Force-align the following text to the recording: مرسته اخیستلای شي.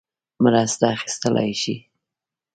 مرسته 0.43 0.85
اخیستلای 0.95 1.51
شي. 1.61 1.75